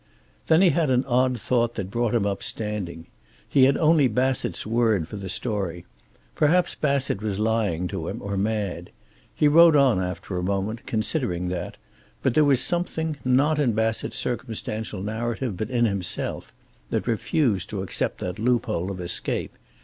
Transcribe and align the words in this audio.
Then 0.47 0.63
he 0.63 0.69
had 0.71 0.89
an 0.89 1.05
odd 1.05 1.39
thought, 1.39 1.75
that 1.75 1.91
brought 1.91 2.15
him 2.15 2.25
up 2.25 2.41
standing. 2.41 3.05
He 3.47 3.65
had 3.65 3.77
only 3.77 4.07
Bassett's 4.07 4.65
word 4.65 5.07
for 5.07 5.15
the 5.15 5.29
story. 5.29 5.85
Perhaps 6.33 6.73
Bassett 6.73 7.21
was 7.21 7.37
lying 7.37 7.87
to 7.89 8.07
him, 8.07 8.19
or 8.19 8.35
mad. 8.35 8.89
He 9.35 9.47
rode 9.47 9.75
on 9.75 10.01
after 10.01 10.37
a 10.37 10.41
moment, 10.43 10.87
considering 10.87 11.49
that, 11.49 11.77
but 12.23 12.33
there 12.33 12.43
was 12.43 12.61
something, 12.61 13.17
not 13.23 13.59
in 13.59 13.73
Bassett's 13.73 14.17
circumstantial 14.17 15.03
narrative 15.03 15.55
but 15.55 15.69
in 15.69 15.85
himself, 15.85 16.51
that 16.89 17.05
refused 17.05 17.69
to 17.69 17.83
accept 17.83 18.17
that 18.21 18.39
loophole 18.39 18.89
of 18.89 18.99
escape. 18.99 19.55